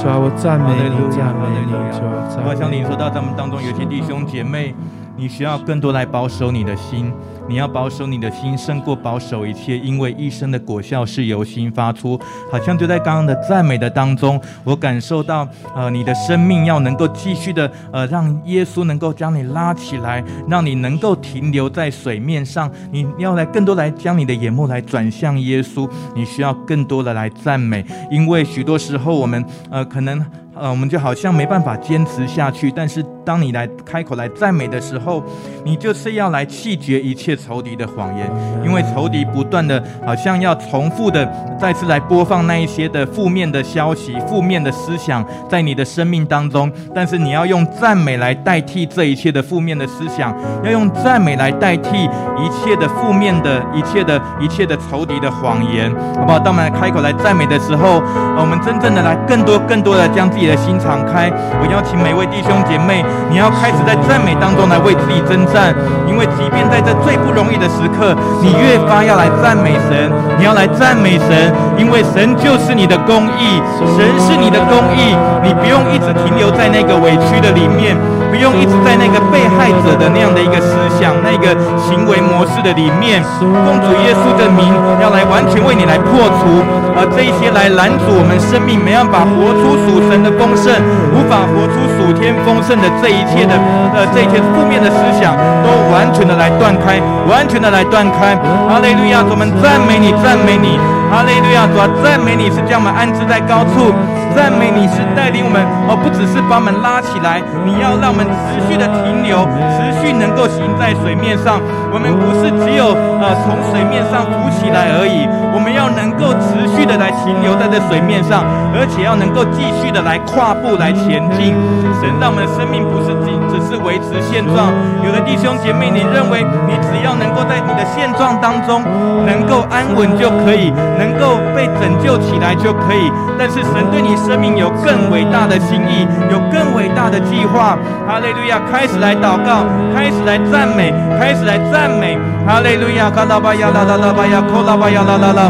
[0.02, 2.50] 主啊，我赞美你，赞美你，主啊，赞美你。
[2.50, 4.74] 我想领受到咱们当中有些弟兄姐妹，
[5.17, 7.12] 你需要更多来保守你的心。
[7.49, 12.19] 你要保守你的心，胜过保守一切，因为一生的果效是由心发出。
[12.51, 22.69] 好像就在刚刚的赞美的当中，我感受到，呃，你的生命要能够继续的，呃，让耶稣能够将你拉起来，让你能够停留在水面上。
[22.91, 30.21] 你要来更多来将你的眼目来转向耶稣，你需要更多的来赞美，因为许多时候我们，呃，可能。
[30.60, 32.72] 呃，我们就好像没办法坚持下去。
[32.76, 35.24] 但是，当你来开口来赞美的时候，
[35.63, 38.30] 你就是要来弃绝一切仇敌的谎言，
[38.65, 46.72] 因为仇敌不断的，好像要重复的再次来播放那一些的负面的消息、负面的思想在你的生命当中。
[46.93, 56.39] 但是，你要用赞美来代替这一切的负面的思想，要用赞美来代替一切的负面的一切的一切的仇敌的谎言，好不好？
[56.39, 58.02] 当我们来开口来赞美的时候，
[58.39, 60.46] 我们真正的来更多更多的将自己。
[60.47, 65.75] 的心敞开，我邀请每位弟兄姐妹，你要开始在赞美当中来为自己征战，
[66.07, 73.62] 因为即便在这最不容易的时刻，你越发要来赞美神，你要来赞美神，因为神就是你的公义，
[73.95, 77.95] 神是你的公义，你不用一直停留在那个委屈的里面。
[78.30, 84.67] 不用一直在那个被害者的那样的一个思想、那个行为模式的里面，奉主耶稣的名，
[85.02, 86.62] 要来完全为你来破除，
[86.96, 90.69] 而这一些来拦阻我们生命没办法活出属神的丰盛，
[91.15, 93.56] 无法活出属天丰盛的这一切的
[93.96, 98.36] 呃这一切负面的思想，都完全的来断开，完全的来断开。
[98.67, 100.78] 哈利路亚，主我们赞美你，赞美你。
[101.10, 103.96] 哈利路亚，主啊，赞美你是将我们安置在高处。
[104.38, 107.42] 赞美你是带领我们，而不只是把我们拉起来。
[107.65, 109.42] 你要让我们持续的停留，
[109.73, 111.58] 持续能够行在水面上。
[111.90, 118.46] 我们不是只有呃从水面上浮起来而已，我们要能够持续的来停留在这水面上，
[118.77, 121.58] 而且要能够继续的来跨步来前进。
[121.98, 124.69] 神让我们的生命不是仅只是维持现状。
[125.02, 128.85] 有的弟兄姐妹，你认为你只要能够在你的现状当中
[129.25, 130.69] 能够安稳就可以，
[131.02, 134.13] 能够被拯救起来就可以，但是神对你。
[134.28, 137.78] 生命有更伟大的心意，有更伟大的计划。
[138.06, 138.60] 哈利路亚！
[138.69, 139.63] 开始来祷告，
[139.96, 142.19] 开始来赞美，开始来赞美。
[142.46, 143.10] 哈利路亚！
[143.10, 145.48] 卡拉巴呀啦啦啦巴呀，扣拉巴呀啦啦啦，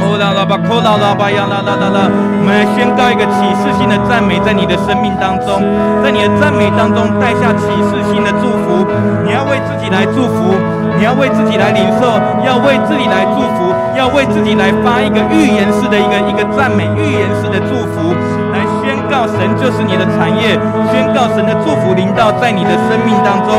[0.00, 2.08] 哦啦啦巴，扣啦啦巴呀啦啦啦啦。
[2.08, 5.60] 我们来宣告一个启示性的赞美，在你的生命当中，
[6.00, 8.88] 在你的赞美当中带下启示性的祝福。
[9.20, 10.56] 你要为自己来祝福，
[10.96, 12.08] 你要为自己来领受，
[12.40, 18.14] 要为自己来祝福，要为自己来发一个预言式的一个一个赞美，预言式的祝福。
[18.52, 20.58] 来宣告神就是你的产业，
[20.92, 23.52] 宣告神的祝福临到在你的生命当中，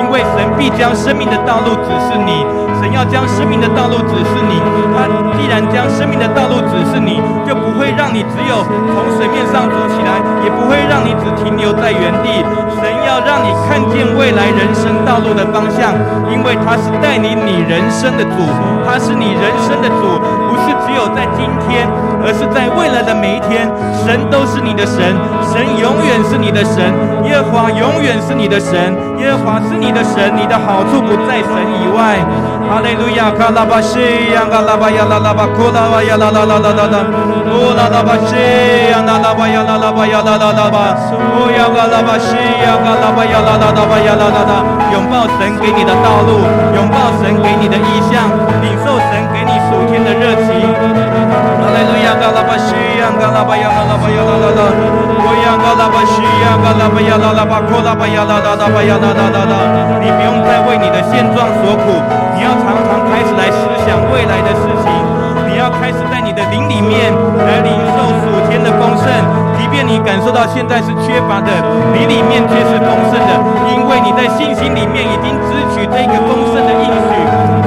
[0.00, 2.46] 因为神必将生命的道路指示你，
[2.80, 4.56] 神要将生命的道路指示你。
[4.96, 5.04] 他
[5.36, 12.40] 既然将生命的道路指示你，就不会让你只有从水面上走起来，也不会让你只停留在原地。
[12.80, 15.94] 神要让你看见未来人生道路的方向，
[16.30, 18.44] 因为他是带领你人生的主，
[18.84, 20.20] 他是你人生的主，
[20.68, 21.88] 是只有在今天，
[22.20, 23.64] 而是在未来的每一天，
[24.04, 25.16] 神都是你的神。
[25.48, 26.92] 神，永远是你的神，
[27.24, 32.20] 耶和华永远是你的神，耶和华是你的神，你的好处不在神以外。
[32.68, 33.96] 哈利路亚，卡拉巴西
[34.28, 36.96] 呀，卡拉巴呀，拉拉巴，库拉巴呀，拉拉拉拉拉拉，
[37.48, 38.36] 乌拉拉巴西
[38.92, 44.52] 呀，拉拉巴呀，拉拉巴呀，拉拉拉巴，乌呀，卡拉巴西呀，卡拉巴呀，拉拉拉巴呀，拉拉拉，
[44.92, 46.44] 拥抱神给你的道路，
[46.76, 50.48] 拥抱神给你的意向，领受神给你属天的热情。
[51.58, 54.60] 哈利路亚，拉巴西呀，卡拉巴呀，拉拉巴呀，拉拉拉。
[55.20, 59.54] 我呀嘎啦巴西呀嘎啦巴呀啦啦巴库啦巴呀啦啦啦巴呀啦啦啦啦，
[60.00, 62.00] 你不用再为你的现状所苦，
[62.32, 64.88] 你要常常开始来思想未来的事情，
[65.50, 67.12] 你要开始在你的灵里面
[67.44, 69.04] 来领受属天的丰盛，
[69.60, 71.52] 即便你感受到现在是缺乏的，
[71.92, 73.32] 你里面却是丰盛的，
[73.68, 77.17] 因为你在信心里面已经支取这个丰盛的应许，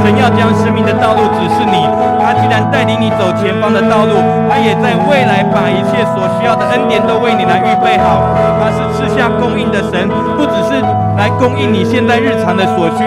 [0.04, 1.88] 神要将生命的道路指示你。
[2.22, 4.16] 他既然带领你走前方的道路，
[4.50, 8.22] 他也在未来把一切所需要的恩典都为你来预备好。
[8.62, 10.82] 他是赐下供应的神，不只是
[11.18, 13.04] 来供应你现在日常的所需。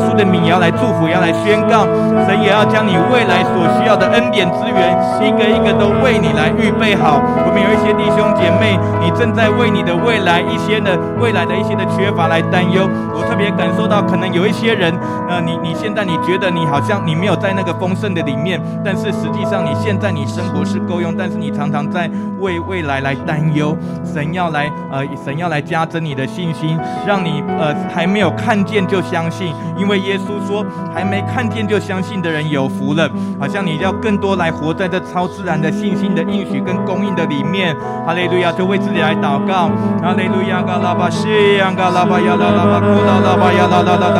[0.00, 1.84] 稣的名，也要来祝福，也要来宣告，
[2.26, 7.20] 神也要将你未来所需要的恩典资源，一个一个都为你来预备好。
[7.44, 12.88] 我们有一些弟兄姐妹，你正在为你的未来一些的未来的一些的缺乏来担忧。
[13.12, 14.94] 我特别感受到，可能有一些人，
[15.28, 18.20] 呃，你你现在你觉得你好像你没有在那个丰盛的。
[18.20, 23.74] 里面，但是实际上你现在你生活是够用，但是你常常在为未来来担忧。
[24.04, 30.64] 神要来，呃，神要来加增你的信心，让你呃还没有看见就相信，因为为耶稣说，
[30.94, 33.10] 还没看见就相信的人有福了。
[33.40, 37.74] 好像你要更多来活在这超自然的信心的应许跟供应的里面。
[38.06, 39.68] 哈利路亚，就为自己来祷告。
[40.00, 44.18] 哈利路亚，嘎拉巴西，嘎拉巴呀，拉拉巴，库拉拉巴呀，拉拉拉拉，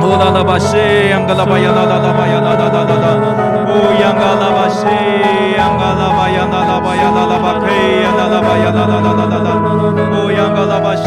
[0.00, 0.76] 库拉拉巴西，
[1.26, 3.06] 嘎拉巴呀，拉拉拉巴呀，拉拉拉拉。
[3.70, 4.82] 乌央嘎拉巴西，
[5.54, 9.48] 嘎拉巴呀，拉拉巴呀，拉拉巴克呀，拉拉巴呀，拉拉拉拉拉拉。
[10.18, 11.06] 乌央嘎拉巴西，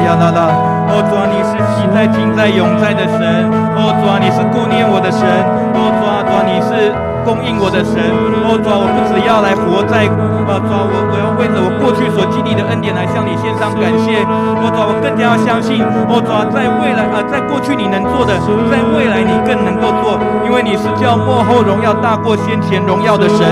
[0.00, 3.46] 呀，哦，主啊，你是昔在、今在、永在的神。
[3.78, 5.22] 哦，主啊，你是顾念我的神。
[5.74, 6.92] 哦，主啊，主，你是。
[7.20, 8.00] 供应我的神，
[8.48, 10.08] 哦，主啊，我不只要来活在，
[10.48, 18.32] 啊，主啊，我我要为着我过去所经历的恩典来向你献上感谢，哦，主啊，我更加要相信，哦，主啊，在未来，啊，在过去你能做的，
[18.72, 20.16] 在未来你更能够做，
[20.48, 23.44] 因为你是叫末后荣耀大过先前荣耀的神，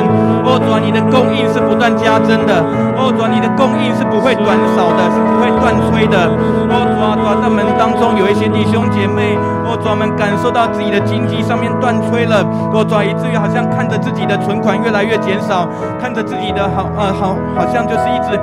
[0.48, 2.64] 哦，主啊，你的供应是不断加增的，
[2.96, 6.24] 哦，主啊，你的供应是不会短少的，是不会断炊的，
[6.70, 13.58] 哦，主啊，主啊，在门当中有一些弟兄姐妹，哦，主啊，们感受到自己的经济上面断炊了，哦，主啊，以至于好像。
[13.78, 15.68] 看着自己的存款越来越减少，
[16.00, 18.40] 看着自己的好呃好，好像就是一直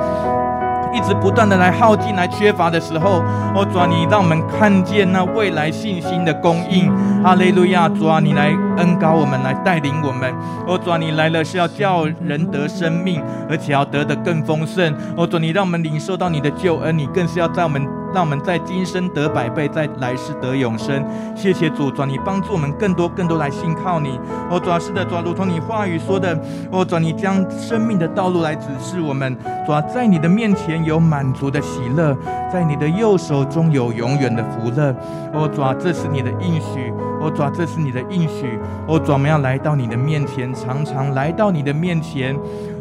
[0.94, 3.22] 一直不断的来耗尽、来缺乏的时候，
[3.54, 6.90] 哦主啊，你让我们看见那未来信心的供应，
[7.22, 10.32] 哈利路亚，主啊，你来恩膏我们，来带领我们，
[10.66, 17.86] 哦主啊，你来了是要叫人得生命，而且要得的更丰盛，哦主，你让我们领受到你的救恩，你更是要在我们。
[18.16, 21.04] 让我们在今生得百倍，在来世得永生。
[21.36, 24.18] 谢谢主，主你帮助我们更多更多来信靠你。
[24.48, 26.34] 哦，主是的，主如同你话语说的，
[26.72, 29.36] 哦，主你将生命的道路来指示我们。
[29.66, 32.16] 主在你的面前有满足的喜乐，
[32.50, 34.96] 在你的右手中有永远的福乐。
[35.34, 36.90] 哦，主这是你的应许。
[37.20, 38.58] 哦，主这是你的应许。
[38.88, 42.34] 哦，主我们要来到你的面前，常常来到你的面前。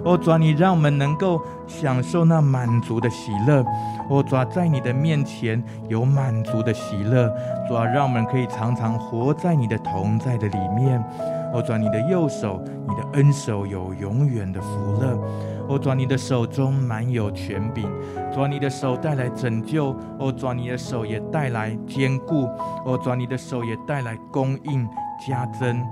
[0.05, 3.65] 哦，主，你让我们能够享受那满足的喜乐。
[4.07, 7.27] 哦，主，在你的面前有满足的喜乐。
[7.67, 11.03] 主啊，让我们可以常常活在你的同在的里面。
[11.51, 15.19] 哦，主，你的右手，你的恩手有永远的福乐。
[15.67, 17.89] 哦，主，你的手中满有权柄。
[18.31, 19.87] 主啊，你的手带来拯救。
[20.19, 22.47] 哦，主，你的手也带来坚固。
[22.85, 24.87] 哦，主，你的手也带来供应
[25.27, 25.83] 加增，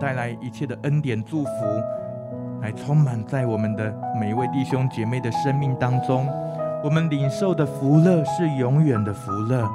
[0.00, 1.50] 带来一切的恩典祝福。
[2.62, 6.28] 来充满在我们的每一位弟兄姐妹的生命当中，
[6.82, 9.68] 我们领受的福乐是永远的福乐。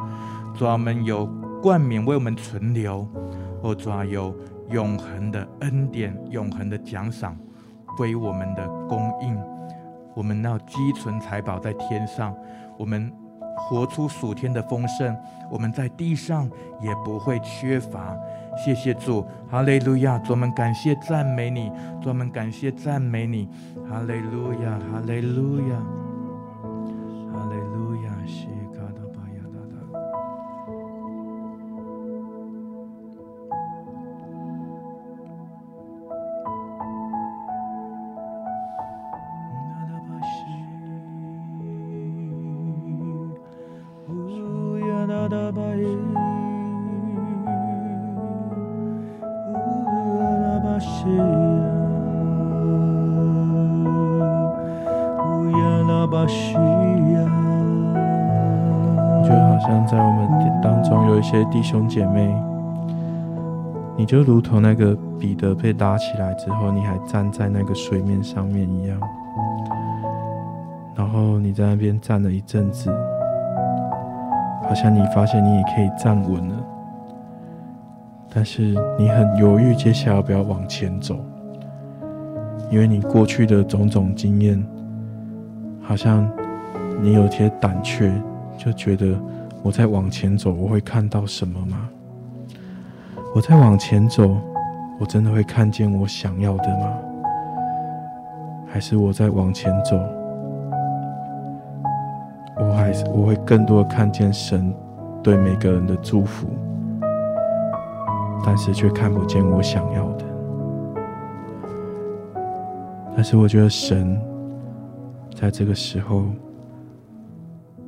[0.56, 1.26] 主啊，我们有
[1.62, 3.06] 冠冕为我们存留，
[3.62, 4.34] 哦，主啊，有
[4.70, 7.38] 永恒的恩典、永恒的奖赏
[7.98, 9.38] 归我们的供应。
[10.16, 12.34] 我们要积存财宝在天上，
[12.78, 13.12] 我们
[13.58, 15.16] 活出属天的丰盛，
[15.50, 16.50] 我们在地上
[16.82, 18.16] 也不会缺乏。
[18.56, 20.18] 谢谢主，哈利路亚！
[20.20, 23.48] 专门感谢赞美你，专门感谢赞美你，
[23.90, 26.07] 哈利路亚，哈利路亚。
[61.58, 62.32] 弟兄姐妹，
[63.96, 69.00] 你就如同那个彼得被拉起来之后，你还站在那个水面上面一样。
[70.96, 72.96] 然后你在那边站了一阵子，
[74.68, 76.56] 好像你发现你也可以站稳了，
[78.32, 81.16] 但是你很犹豫，接下来要不要往前走？
[82.70, 84.64] 因为你过去的种种经验，
[85.82, 86.30] 好像
[87.02, 88.14] 你有些胆怯，
[88.60, 89.20] 就觉得。
[89.64, 91.90] 我再往前走，我会看到什么吗？
[93.36, 94.38] 我再往前走，
[95.00, 96.94] 我真的会看见我想要的吗？
[98.66, 100.00] 还是我再往前走，
[102.58, 104.74] 我还是我会更多的看见神
[105.22, 106.48] 对每个人的祝福，
[108.46, 110.26] 但是却看不见我想要的。
[113.16, 114.18] 但是我觉得神
[115.36, 116.24] 在这个时候，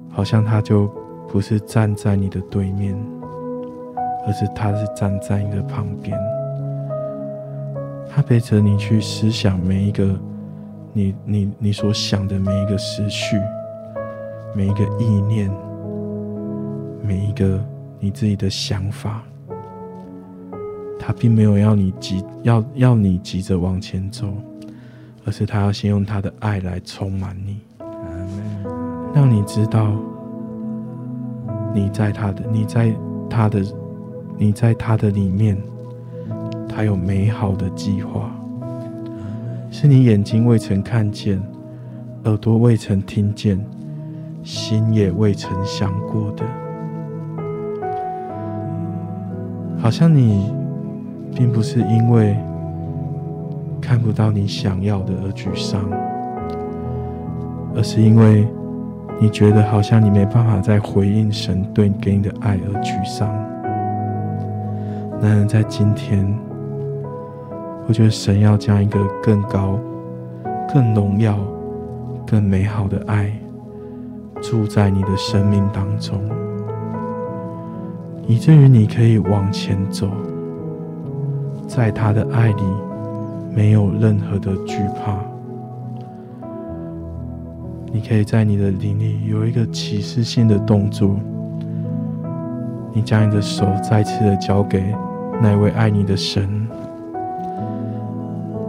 [0.09, 0.91] 好像他就。
[1.31, 2.97] 不是站在你的对面，
[4.25, 6.17] 而是他是站在你的旁边。
[8.09, 10.19] 他陪着你去思想每一个
[10.91, 13.39] 你你你所想的每一个思绪，
[14.55, 15.51] 每一个意念，
[17.03, 17.63] 每一个
[17.99, 19.23] 你自己的想法。
[20.99, 24.27] 他并没有要你急，要要你急着往前走，
[25.25, 27.61] 而是他要先用他的爱来充满你，
[29.13, 29.95] 让你知道。
[31.73, 32.93] 你在他的，你在
[33.29, 33.61] 他的，
[34.37, 35.57] 你在他的里面，
[36.67, 38.31] 他有美好的计划，
[39.69, 41.41] 是你眼睛未曾看见，
[42.23, 43.59] 耳朵未曾听见，
[44.43, 46.43] 心也未曾想过的。
[49.77, 50.51] 好像你
[51.35, 52.35] 并不是因为
[53.79, 55.85] 看不到你想要的而沮丧，
[57.75, 58.47] 而是因为。
[59.21, 63.27] 你觉得好像你没办法再回应神对你给你的爱而沮丧。
[65.21, 66.25] 然而在今天，
[67.85, 69.77] 我觉得神要将一个更高、
[70.73, 71.37] 更荣耀、
[72.25, 73.29] 更美好的爱
[74.41, 76.17] 住在你的生命当中，
[78.25, 80.07] 以至于你可以往前走，
[81.67, 82.63] 在他的爱里
[83.53, 85.17] 没有任何的惧怕。
[87.91, 91.15] 你可以在你的灵里有一个启示性的动作，
[92.93, 94.93] 你将你的手再次的交给
[95.41, 96.47] 那位爱你的神，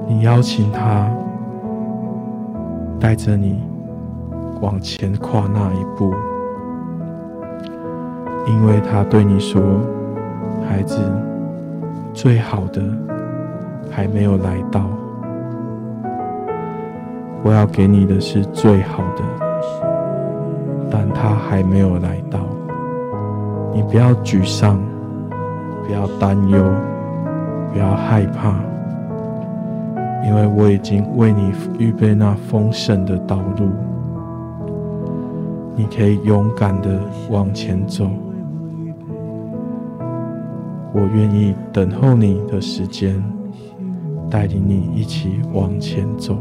[0.09, 1.09] 你邀请他
[2.99, 3.63] 带着你
[4.61, 6.15] 往前跨那一步，
[8.47, 9.61] 因为他对你说
[10.69, 10.99] ：“孩子，
[12.15, 12.83] 最好的
[13.91, 14.89] 还没有来到。”
[17.43, 19.23] 我要给你的是最好的，
[20.91, 22.41] 但他还没有来到。
[23.73, 24.79] 你不要沮丧，
[25.87, 26.63] 不要担忧，
[27.73, 28.55] 不要害怕，
[30.27, 33.71] 因为我已经为你预备那丰盛的道路。
[35.77, 38.07] 你可以勇敢的往前走。
[40.93, 43.23] 我愿意等候你的时间，
[44.29, 46.37] 带领你一起往前走。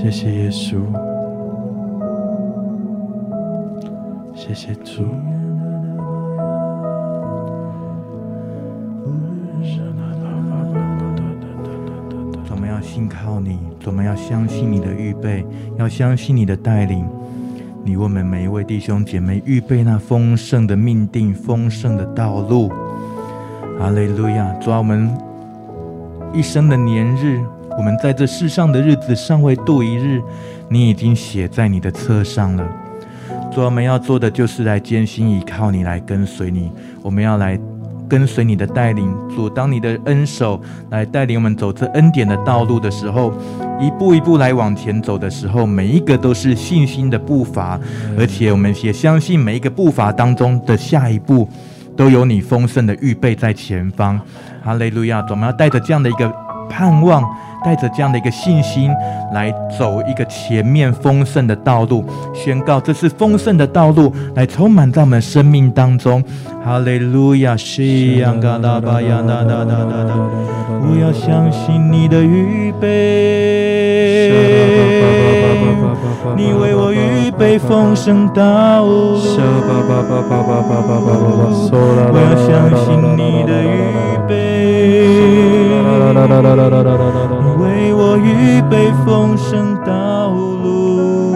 [0.00, 0.76] 谢谢耶稣，
[4.32, 5.02] 谢谢主。
[12.48, 15.44] 我们要信靠你，我们要相信你的预备，
[15.76, 17.04] 要相信你的带领。
[17.82, 22.68] 你为我们每一位弟兄姐妹预备那丰盛的命定、丰盛的道路。
[23.80, 24.52] 哈利路亚！
[24.60, 25.10] 主啊，我们
[26.32, 27.40] 一生的年日，
[27.78, 30.20] 我们在这世上的日子尚未度一日，
[30.68, 32.68] 你已经写在你的册上了。
[33.50, 36.70] 主，我们要做的就是来艰辛依靠你，来跟随你。
[37.02, 37.58] 我们要来。
[38.08, 40.58] 跟随你的带领，主，当你的恩手
[40.88, 43.30] 来带领我们走这恩典的道路的时候，
[43.78, 47.78] 一步一步来往前走的时候，每一个都是信心的步伐，
[48.18, 51.46] 而且我们也相信每一个步伐当中的下一步，
[51.94, 54.18] 都有你丰盛的预备在前方。
[54.64, 55.22] 哈利路亚！
[55.28, 56.32] 我们要带着这样的一个
[56.70, 57.22] 盼望。
[57.64, 58.90] 带着这样的一个信心
[59.32, 62.04] 来走一个前面丰盛的道路，
[62.34, 66.22] 宣告这是丰盛的道路，来充满在我们生命当中。
[66.64, 67.56] 哈利路亚！
[67.56, 70.12] 西央嘎达巴呀呐呐呐呐呐！
[70.80, 72.86] 我要相信你的预备，
[76.36, 79.18] 你为我预备丰盛道路。
[82.12, 82.86] 我要相信
[83.16, 83.66] 你的预
[84.28, 84.36] 备。
[87.98, 91.32] 为我预备丰盛道路，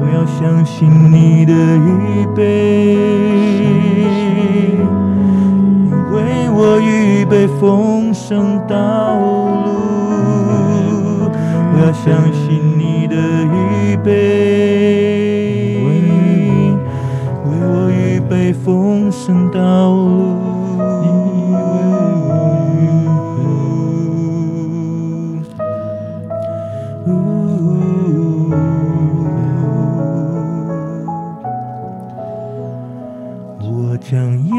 [0.00, 2.96] 我要相信你的预备。
[6.10, 9.18] 为我预备丰盛道
[9.66, 11.30] 路，
[11.74, 14.08] 我要相信你的预备。
[15.84, 16.72] 为
[17.44, 20.47] 我预备丰盛道路。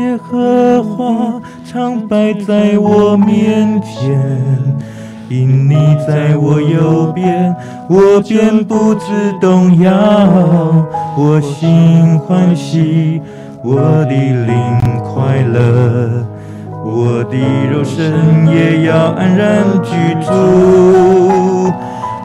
[0.09, 4.19] 耶和华常摆在我面前，
[5.29, 5.75] 因你
[6.07, 7.55] 在我右边，
[7.87, 9.91] 我便不知动摇。
[11.15, 13.21] 我心欢喜，
[13.63, 14.55] 我的灵
[15.03, 16.25] 快乐，
[16.83, 17.37] 我的
[17.71, 19.91] 肉身也要安然居
[20.25, 20.31] 住。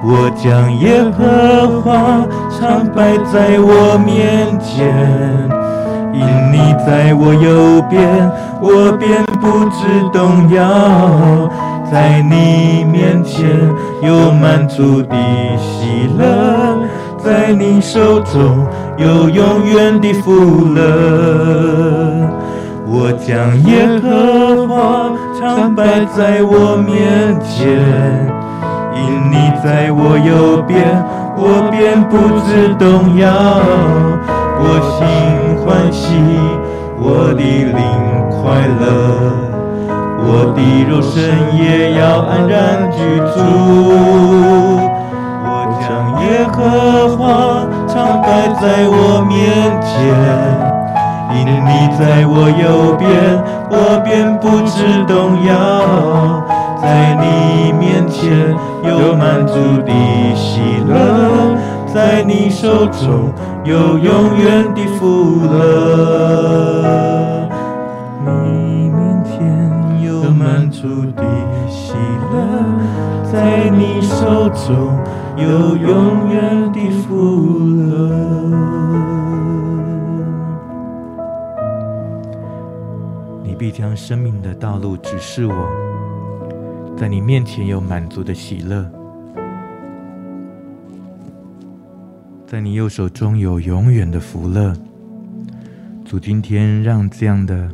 [0.07, 5.64] 我将耶和华常摆在我面前。
[6.15, 9.79] 因你在我右边，我便不知
[10.13, 11.51] 动摇。
[11.91, 13.45] 在你面前
[14.03, 15.17] 有满足的
[15.59, 16.25] 喜乐，
[17.19, 20.81] 在你手中有永远的福乐。
[22.87, 27.69] 我将耶和华常摆在我面前，
[28.95, 31.05] 因你在我右边，
[31.37, 33.25] 我便不知动摇。
[34.57, 34.99] 我心
[35.61, 36.05] 欢喜，
[36.99, 37.81] 我的灵
[38.31, 38.43] 快
[38.81, 38.83] 乐，
[40.19, 41.13] 我的肉身
[41.57, 41.63] 也
[41.99, 42.97] 要安然居
[43.33, 43.35] 住。
[45.47, 45.49] 我
[45.81, 45.85] 将
[46.23, 46.57] 耶和
[47.17, 47.19] 华
[47.87, 47.93] 常
[48.23, 48.27] 摆
[48.61, 49.33] 在我面
[49.83, 49.93] 前，
[51.35, 52.65] 因你在我右
[52.97, 53.05] 边，
[53.71, 53.73] 我
[54.05, 55.13] 便不致动
[55.45, 55.53] 摇。
[56.81, 59.53] 在你面前有满足
[59.83, 59.91] 的
[60.35, 60.93] 喜乐，
[61.95, 63.33] 在你手中。
[63.65, 67.49] 有永远的福乐，
[68.27, 71.25] 你面前有满足的
[71.67, 71.95] 喜
[72.31, 72.37] 乐，
[73.33, 74.99] 在你手中
[75.39, 77.49] 有永远的福
[77.89, 77.91] 乐。
[83.43, 85.55] 你必将生命的道路指示我，
[86.99, 88.85] 在你面前有满足的喜乐。
[92.55, 94.73] 在你右手中有永远的福乐，
[96.05, 97.69] 主今天让这样的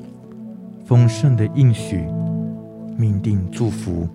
[0.86, 2.02] 丰盛的应许、
[2.96, 4.08] 命定、祝福，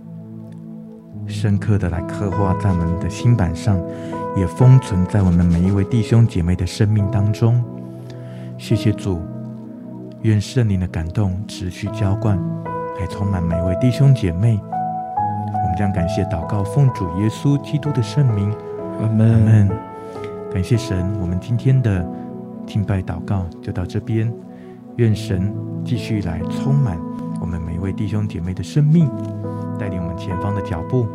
[1.28, 3.80] 深刻的来刻画在我们的心板上，
[4.36, 7.64] 也封存在我们每一位弟兄姐妹的生命当中。
[8.58, 9.22] 谢谢主，
[10.24, 12.40] 愿圣灵的感动持续浇灌，
[13.00, 14.60] 来充满每一位弟兄姐妹。
[14.66, 18.52] 我们将感谢祷告，奉主耶稣基督的圣名，
[19.00, 19.32] 阿门。
[19.32, 19.95] 阿门。
[20.56, 22.10] 感谢神，我们今天的
[22.66, 24.34] 敬拜祷告就到这边。
[24.96, 25.54] 愿神
[25.84, 26.98] 继续来充满
[27.42, 29.12] 我们每一位弟兄姐妹的生命，
[29.78, 31.08] 带领我们前方的脚步。